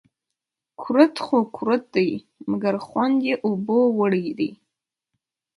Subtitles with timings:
[0.81, 2.07] کورت خو کورت دي،
[2.51, 4.51] مگر خوند يې اوبو وړى دى